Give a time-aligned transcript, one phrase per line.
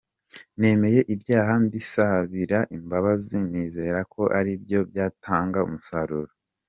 [0.59, 6.31] Nemeye ibyaha mbisabira imbabazi nizera ko ari byo byatanga umusaruro!…”